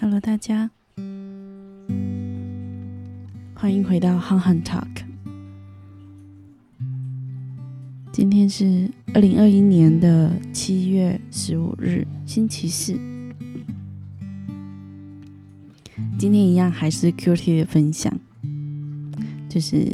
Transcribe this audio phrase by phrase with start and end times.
[0.00, 0.70] Hello，大家，
[3.54, 4.88] 欢迎回到憨憨 Talk。
[8.10, 12.98] 今天是二零二一年的七月十五日，星期四。
[16.18, 18.12] 今天一样还是 QT 的分享，
[19.48, 19.86] 就是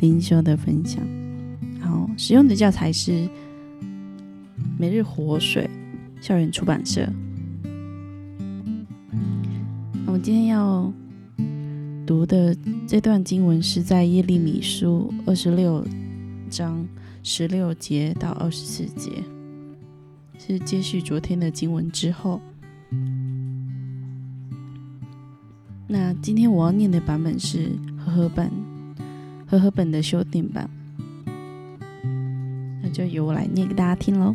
[0.00, 1.02] 灵修的分享。
[1.80, 3.12] 好，使用的教材是
[4.78, 5.68] 《每日活水》
[6.24, 7.10] 校园出版社。
[10.22, 10.92] 今天要
[12.06, 12.54] 读的
[12.86, 15.82] 这段经文是在耶利米书二十六
[16.50, 16.86] 章
[17.22, 19.10] 十六节到二十四节，
[20.38, 22.38] 是接续昨天的经文之后。
[25.88, 28.50] 那今天我要念的版本是和合本，
[29.46, 30.68] 和合本的修订版，
[32.82, 34.34] 那就由我来念给大家听喽。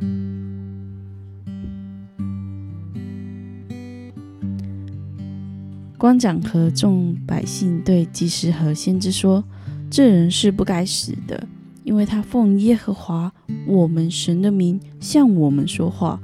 [6.06, 9.44] 官长和众百姓对祭司和先知说
[9.90, 11.48] ：“这人是不该死的，
[11.84, 13.34] 因为他奉耶和华
[13.66, 16.22] 我们神的名向我们说话。”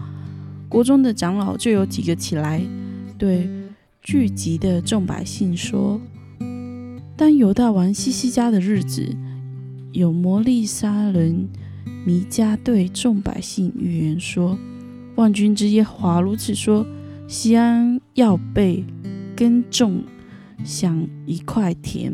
[0.70, 2.62] 国中的长老就有几个起来，
[3.18, 3.50] 对
[4.04, 6.00] 聚集的众百姓说
[7.18, 9.04] ：“当犹大王西西家的日子，
[9.94, 11.50] 有摩利沙人
[12.06, 14.56] 弥迦对众百姓预言说：
[15.16, 16.86] 万军之耶和华如此说：
[17.28, 18.86] 西安要被。”
[19.42, 20.04] 耕种
[20.64, 22.14] 像一块田，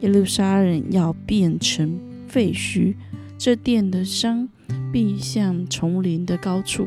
[0.00, 2.96] 耶路撒冷要变成废墟，
[3.38, 4.46] 这殿的山
[4.92, 6.86] 必像丛林的高处。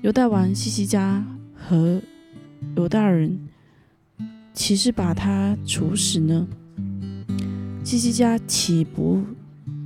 [0.00, 1.22] 犹大王西西家
[1.52, 2.00] 和
[2.76, 3.38] 犹大人
[4.54, 6.48] 岂是把他处死呢？
[7.84, 9.22] 西西家岂不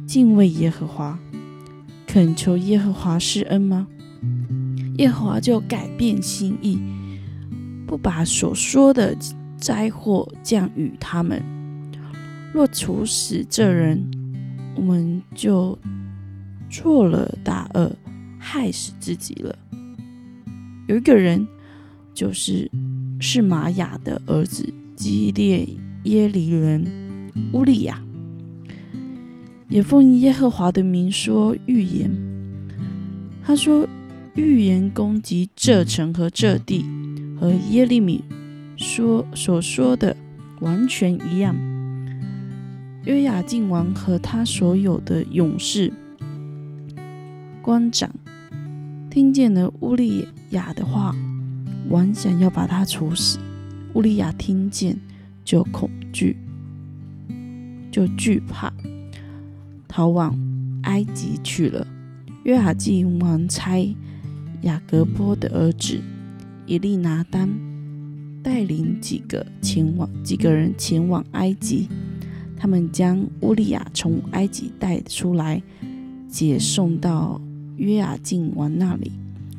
[0.07, 1.19] 敬畏耶和华，
[2.07, 3.89] 恳求耶和华施恩吗？
[4.99, 6.79] 耶和华就改变心意。
[7.95, 9.17] 不把所说的
[9.57, 11.41] 灾祸降与他们。
[12.53, 14.05] 若处死这人，
[14.75, 15.79] 我们就
[16.69, 17.95] 做了大恶，
[18.37, 19.57] 害死自己了。
[20.89, 21.47] 有一个人，
[22.13, 22.69] 就是
[23.21, 25.65] 是玛雅的儿子基列
[26.03, 26.85] 耶利人
[27.53, 28.03] 乌利亚，
[29.69, 32.11] 也奉耶和华的名说预言。
[33.45, 33.87] 他说
[34.35, 36.85] 预言攻击这城和这地。
[37.39, 38.25] 和耶利米
[38.77, 40.17] 说所说的
[40.61, 41.55] 完全一样。
[43.05, 45.93] 约雅敬王和他所有的勇士、
[47.61, 48.11] 官长
[49.11, 51.15] 听见了乌利亚的话，
[51.91, 53.39] 王想要把他处死。
[53.93, 54.99] 乌利亚听见
[55.45, 56.37] 就恐惧，
[57.91, 58.73] 就惧怕，
[59.87, 60.37] 逃往
[60.85, 61.87] 埃及去了。
[62.45, 63.95] 约雅敬王差
[64.63, 66.01] 雅各波的儿子。
[66.67, 67.49] 以利拿丹
[68.43, 71.89] 带领几个前往几个人前往埃及，
[72.57, 75.63] 他们将乌利亚从埃及带出来，
[76.29, 77.41] 解送到
[77.77, 79.13] 约雅敬王那里。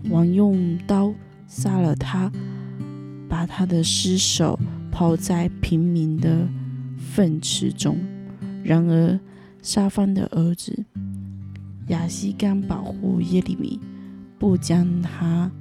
[0.10, 1.14] 王用刀
[1.48, 2.32] 杀了他，
[3.28, 4.60] 把他的尸首
[4.92, 6.48] 抛在平民的
[6.98, 7.98] 粪池中。
[8.64, 9.20] 然而
[9.62, 10.86] 沙方的儿子
[11.88, 13.80] 亚西干保护耶利米，
[14.38, 15.52] 不将他。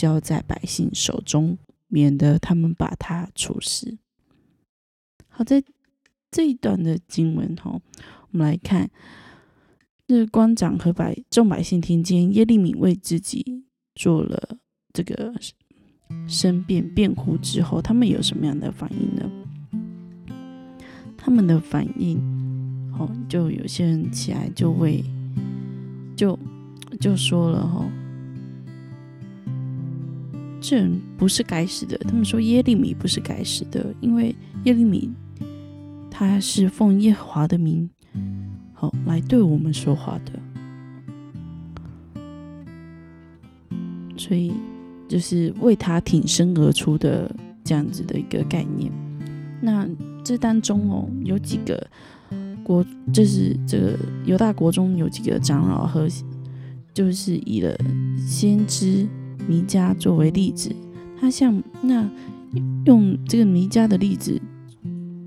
[0.00, 3.98] 交在百姓手中，免得他们把他处死。
[5.28, 5.62] 好在
[6.30, 7.78] 这一段的经文哈，
[8.30, 8.90] 我们来看，
[10.06, 14.56] 日官长和百众百姓听见耶利米为自己做了
[14.94, 15.34] 这个
[16.26, 19.30] 申辩辩护之后，他们有什么样的反应呢？
[21.18, 22.16] 他们的反应，
[22.98, 25.04] 哦，就有些人起来就为
[26.16, 26.38] 就
[26.98, 27.86] 就说了哈。
[30.60, 31.96] 这人不是该死的。
[31.98, 34.34] 他们说耶利米不是该死的，因为
[34.64, 35.10] 耶利米
[36.10, 37.88] 他是奉耶和华的名，
[38.74, 40.32] 好来对我们说话的，
[44.16, 44.52] 所以
[45.08, 47.34] 就是为他挺身而出的
[47.64, 48.92] 这样子的一个概念。
[49.62, 49.88] 那
[50.22, 51.86] 这当中哦，有几个
[52.62, 56.06] 国，就是这个犹大国中有几个长老和，
[56.92, 57.74] 就是以了
[58.18, 59.08] 先知。
[59.48, 60.74] 弥迦作为例子，
[61.20, 62.08] 他像那
[62.84, 64.40] 用这个弥迦的例子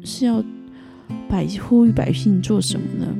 [0.04, 0.44] 是要
[1.30, 3.16] 百呼吁百姓做什么呢？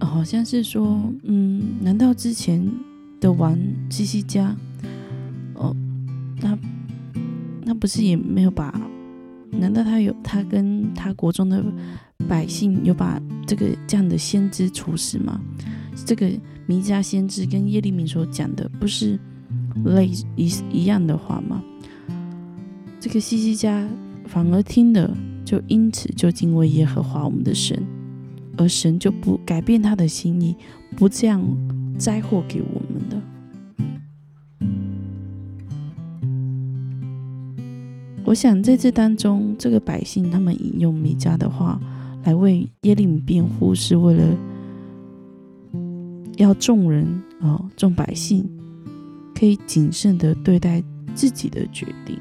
[0.00, 2.66] 好像是说，嗯，难道之前
[3.20, 3.56] 的王
[3.90, 4.56] 西西家，
[5.54, 5.76] 哦，
[6.40, 6.58] 他
[7.64, 8.80] 他不是也没有把？
[9.52, 11.64] 难道他有他跟他国中的
[12.26, 15.40] 百姓有把这个这样的先知处死吗？
[16.04, 16.30] 这个
[16.66, 19.18] 弥迦先知跟耶利米所讲的不是
[19.84, 21.62] 类一一样的话吗？
[23.00, 23.88] 这个西西家
[24.26, 27.82] 反而听了，就因此就敬畏耶和华我们的神，
[28.56, 30.56] 而神就不改变他的心意，
[30.96, 31.40] 不这样
[31.96, 33.16] 灾祸给我们的。
[38.24, 41.80] 我想在这当中，这个百姓他们引用米迦的话
[42.24, 44.36] 来为耶利米辩护，是为了
[46.36, 48.48] 要众人哦，众百姓
[49.34, 50.82] 可以谨慎的对待
[51.14, 52.18] 自己的决定。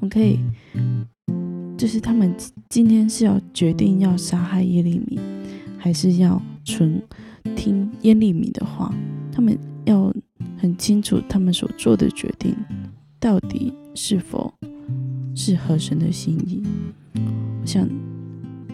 [0.00, 0.38] OK，
[1.76, 2.34] 就是他们
[2.68, 5.20] 今天是要决定要杀害耶利米，
[5.78, 7.02] 还是要纯
[7.54, 8.92] 听耶利米的话？
[9.30, 10.12] 他们要
[10.58, 12.56] 很清楚他们所做的决定
[13.20, 13.72] 到底。
[13.94, 14.50] 是否
[15.34, 16.62] 是合神的心意？
[17.60, 17.86] 我想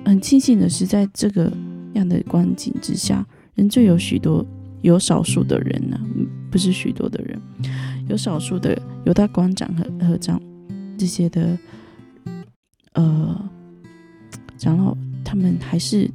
[0.05, 1.53] 很庆幸的是，在这个
[1.95, 3.27] 样的光景之下，
[3.59, 4.47] 仍旧有许多
[4.83, 6.01] 有少数的人呢，
[6.49, 7.39] 不是许多的人，
[8.09, 10.41] 有少数的犹大官长和和长
[10.97, 11.59] 这些的
[12.93, 13.51] 呃
[14.57, 16.09] 长老，他们还是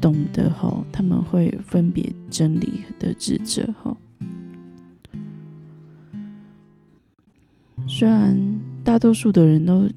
[0.00, 3.96] 懂得哈，他们会分别真理的智者哈。
[7.88, 8.38] 虽然
[8.84, 9.90] 大多数的人都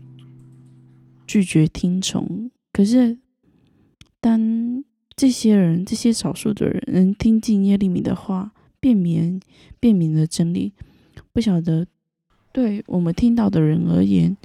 [1.28, 3.20] 拒绝听从，可是
[4.20, 4.40] 当
[5.16, 9.40] 这些人、这些少数的人能听进耶利米的话，辨明、
[9.80, 10.74] 辨明了真理，
[11.32, 11.86] 不晓得
[12.52, 14.36] 对我们听到的人而言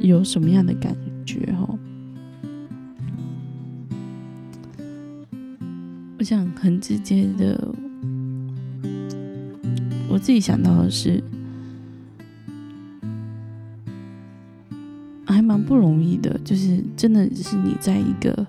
[0.00, 0.96] 有什么样的感
[1.26, 1.54] 觉？
[1.58, 1.78] 哦？
[6.18, 7.74] 我想很直接的，
[10.08, 11.22] 我自己想到的是。
[15.30, 18.44] 还蛮不容易的，就是真的是你在一个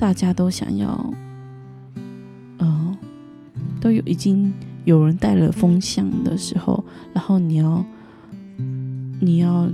[0.00, 1.12] 大家都想要，
[2.56, 2.96] 呃，
[3.82, 4.50] 都有已经
[4.86, 6.82] 有人带了风向的时候，
[7.12, 7.84] 然后你要
[9.20, 9.70] 你要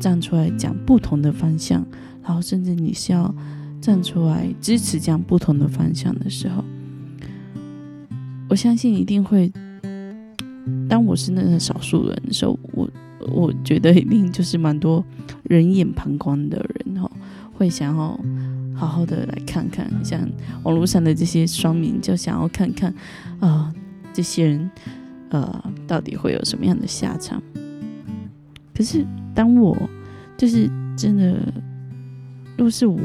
[0.00, 1.84] 站出来讲不同的方向，
[2.22, 3.34] 然后甚至你是要
[3.82, 6.64] 站出来支持讲不同的方向的时候，
[8.48, 9.52] 我相信一定会，
[10.88, 12.88] 当我是那个少数人的时候，我。
[13.32, 15.02] 我觉得一定就是蛮多
[15.44, 17.10] 人眼旁观的人哈，
[17.54, 18.20] 会想要
[18.74, 20.20] 好好的来看看，像
[20.64, 22.94] 网络上的这些双民，就想要看看
[23.40, 23.72] 啊，
[24.12, 24.70] 这些人
[25.30, 27.42] 呃到底会有什么样的下场。
[28.74, 29.76] 可是当我
[30.36, 31.52] 就是真的，
[32.58, 33.00] 若是我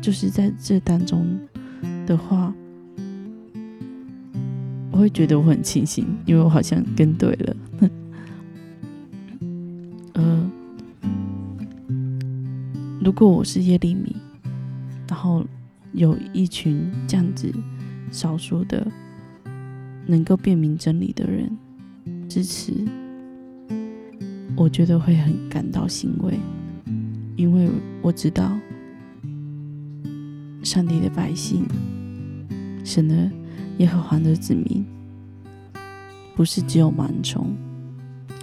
[0.00, 1.26] 就是在这当中
[2.06, 2.54] 的话，
[4.92, 7.56] 我会觉得我很庆幸，因为我好像跟对了。
[13.02, 14.19] 如果我是耶利米，然
[15.20, 15.44] 后
[15.92, 17.52] 有一群这样子
[18.10, 18.86] 少数的
[20.06, 21.54] 能够辨明真理的人
[22.26, 22.72] 支持，
[24.56, 26.38] 我觉得会很感到欣慰，
[27.36, 27.68] 因为
[28.00, 28.58] 我知道
[30.62, 31.66] 上帝的百姓，
[32.82, 33.30] 神的
[33.76, 34.86] 耶和华的子民，
[36.34, 37.54] 不是只有盲从，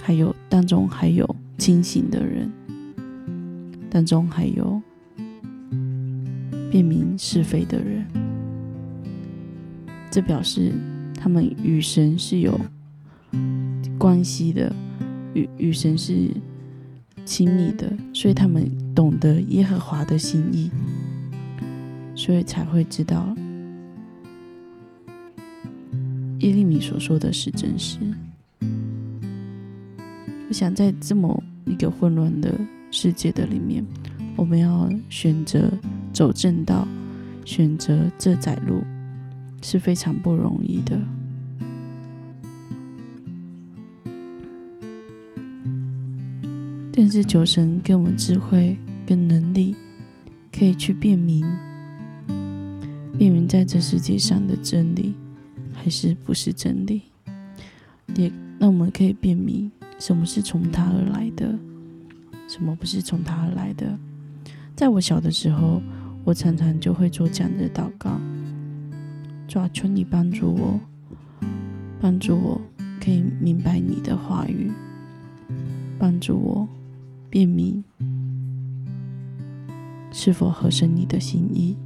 [0.03, 2.51] 还有当中还有清醒的人。
[3.89, 4.79] 当中还有
[6.71, 8.05] 辨明是非的人，
[10.11, 10.71] 这表示
[11.15, 12.59] 他们与神是有
[13.97, 14.73] 关系的，
[15.33, 16.29] 与与神是
[17.25, 20.69] 亲密的，所以他们懂得耶和华的心意，
[22.15, 23.35] 所以才会知道
[26.39, 27.99] 耶利米所说的是真实。
[30.47, 32.53] 我想在这么一个混乱的。
[32.89, 33.85] 世界的里面，
[34.37, 35.69] 我们要选择
[36.17, 36.87] 走正道，
[37.45, 38.81] 选择这窄路
[39.61, 40.99] 是非常不容易的。
[46.91, 49.75] 但是求神给我们智慧跟能力，
[50.51, 51.45] 可以去辨明，
[53.19, 55.13] 辨明在这世界上的真理
[55.71, 57.03] 还是不是真理，
[58.15, 61.55] 也让我们可以辨明什么是从他而来的。
[62.47, 63.95] 什么不是从他而来的？
[64.75, 65.79] 在我小的时候，
[66.27, 68.19] 我常常就会做这样的祷告：
[69.47, 70.77] 主啊，求你帮助我，
[72.01, 72.59] 帮助我
[72.99, 74.69] 可以明白你的话语，
[75.97, 76.67] 帮助我
[77.29, 77.81] 辨明
[80.11, 81.77] 是否合神你的心意。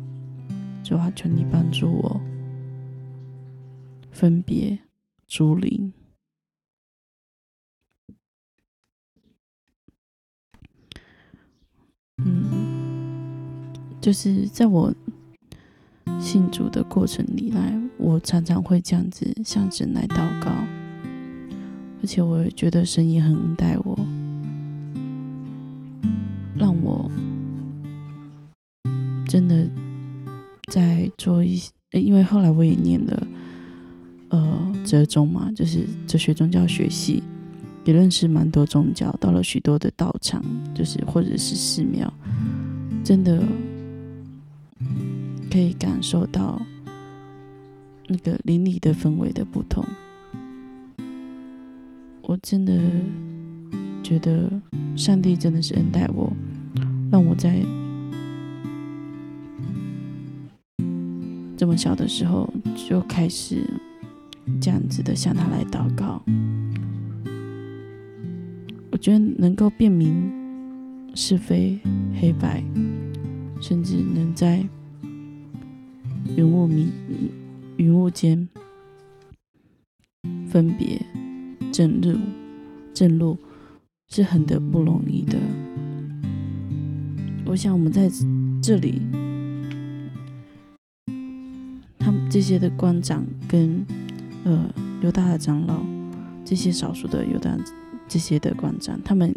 [0.83, 2.19] 主啊，求你帮助我
[4.10, 4.79] 分别
[5.27, 5.93] 竹林。
[14.01, 14.91] 就是在我
[16.20, 20.50] 信主的过程里来，我常常会这样子向神来祷告，
[22.01, 23.98] 而且我也觉得神也很恩待我，
[26.58, 27.10] 让我
[29.27, 29.70] 真的
[30.72, 33.27] 在做一些，因为后来我也念了
[34.29, 37.22] 呃哲宗嘛，就是哲学宗教学系。
[37.84, 42.13] 也认识蛮多宗教，到了许多的道场，就是或者是寺庙，
[43.03, 43.43] 真的
[45.51, 46.62] 可以感受到
[48.08, 49.86] 那个邻里的氛围的不同。
[52.24, 52.79] 我真的
[54.01, 54.50] 觉得
[54.96, 56.31] 上帝真的是恩待我，
[57.12, 57.62] 让我在
[61.58, 62.51] 这么小的时候
[62.88, 63.70] 就开始
[64.62, 66.24] 这样子的向他来祷告。
[68.91, 70.31] 我觉得能够辨明
[71.13, 71.77] 是非
[72.20, 72.63] 黑白，
[73.60, 74.63] 甚至能在
[76.35, 76.91] 云雾迷
[77.77, 78.47] 云雾间
[80.50, 81.01] 分别
[81.71, 82.17] 正路
[82.93, 83.38] 正路，
[84.09, 85.38] 是很的不容易的。
[87.45, 88.09] 我想我们在
[88.61, 89.01] 这里，
[91.97, 93.85] 他们这些的官长跟
[94.43, 94.69] 呃
[95.01, 95.83] 犹大的长老，
[96.45, 97.57] 这些少数的犹大。
[98.07, 99.33] 这些的官长，他们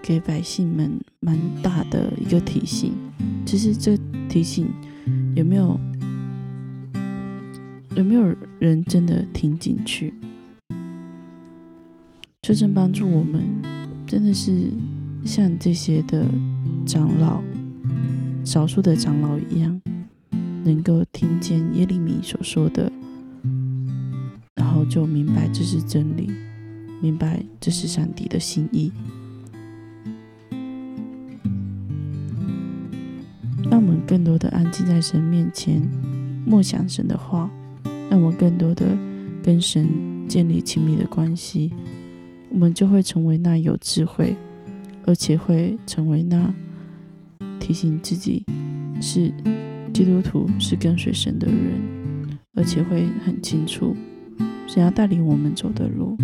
[0.00, 2.92] 给百姓们蛮大的一个提醒。
[3.50, 4.68] 其实这提醒
[5.34, 5.76] 有没有
[7.96, 10.14] 有没有人真的听进去？
[12.42, 13.42] 求神帮助我们，
[14.06, 14.70] 真的是
[15.24, 16.24] 像这些的
[16.86, 17.42] 长老、
[18.44, 19.82] 少数的长老一样，
[20.62, 22.92] 能够听见耶利米所说的。
[24.54, 26.30] 然后就明白这是真理，
[27.02, 28.92] 明白这是上帝的心意。
[33.70, 35.80] 让我们更多的安静在神面前，
[36.44, 37.48] 默想神的话，
[38.10, 38.84] 让我们更多的
[39.42, 39.88] 跟神
[40.28, 41.72] 建立亲密的关系，
[42.50, 44.36] 我们就会成为那有智慧，
[45.06, 46.52] 而且会成为那
[47.60, 48.44] 提醒自己
[49.00, 49.32] 是
[49.94, 53.96] 基督徒、是跟随神的人，而且会很清楚。
[54.66, 56.16] 想要带领我们走的路，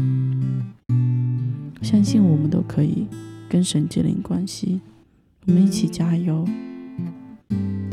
[1.81, 3.07] 相信我们都可以
[3.49, 4.81] 跟神建立关系。
[5.47, 6.45] 我们一起加油！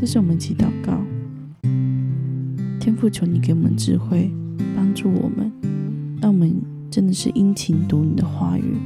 [0.04, 1.02] 这是我们一起祷告。
[2.78, 4.30] 天父，求你给我们智慧，
[4.76, 5.50] 帮助我们，
[6.20, 8.76] 让我们真的是殷勤读你的话语，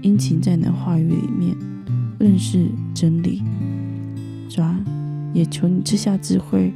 [0.00, 1.54] 殷勤在你的话语里面
[2.18, 3.42] 认识真理。
[4.48, 4.82] 主啊，
[5.34, 6.72] 也求你赐下智慧，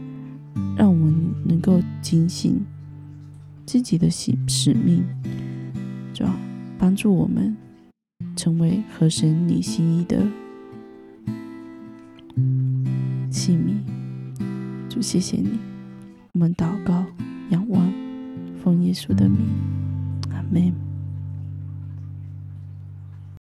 [0.76, 1.14] 让我们
[1.46, 2.60] 能够警醒。
[3.64, 5.02] 自己的使使命，
[6.12, 6.38] 主啊
[6.76, 7.56] 帮助我们
[8.36, 10.26] 成为合神你心意的
[13.36, 13.84] 姓名。
[14.88, 15.58] 主，谢谢你，
[16.32, 17.04] 我们祷告、
[17.50, 17.92] 仰望，
[18.64, 19.40] 奉耶稣的名，
[20.30, 20.85] 阿门。